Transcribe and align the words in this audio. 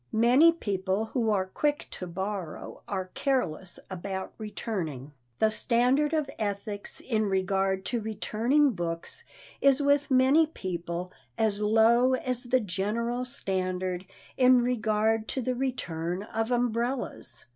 Many 0.17 0.51
people 0.51 1.05
who 1.05 1.29
are 1.29 1.45
quick 1.45 1.87
to 1.91 2.07
borrow 2.07 2.81
are 2.87 3.11
careless 3.13 3.79
about 3.87 4.33
returning. 4.39 5.11
The 5.37 5.51
standard 5.51 6.11
of 6.11 6.27
ethics 6.39 7.01
in 7.01 7.27
regard 7.27 7.85
to 7.85 8.01
returning 8.01 8.71
books 8.71 9.23
is 9.61 9.79
with 9.79 10.09
many 10.09 10.47
people 10.47 11.11
as 11.37 11.61
low 11.61 12.15
as 12.15 12.45
the 12.45 12.61
general 12.61 13.25
standard 13.25 14.07
in 14.37 14.63
regard 14.63 15.27
to 15.27 15.41
the 15.43 15.53
return 15.53 16.23
of 16.23 16.49
umbrellas. 16.49 17.45